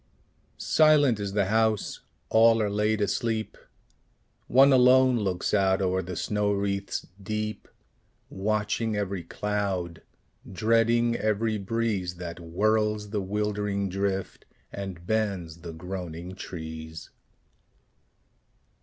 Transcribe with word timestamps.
Silent 0.57 1.19
is 1.19 1.33
the 1.33 1.45
house: 1.45 1.99
all 2.29 2.59
are 2.59 2.71
laid 2.71 3.01
asleep: 3.01 3.55
One 4.47 4.73
alone 4.73 5.19
looks 5.19 5.53
out 5.53 5.79
o'er 5.79 6.01
the 6.01 6.15
snow 6.15 6.51
wreaths 6.51 7.05
deep, 7.21 7.67
Watching 8.27 8.95
every 8.95 9.21
cloud, 9.21 10.01
dreading 10.51 11.15
every 11.17 11.59
breeze 11.59 12.15
That 12.15 12.39
whirls 12.39 13.11
the 13.11 13.21
wildering 13.21 13.89
drift, 13.89 14.45
and 14.71 15.05
bends 15.05 15.57
the 15.57 15.71
groaning 15.71 16.33
trees. 16.33 17.11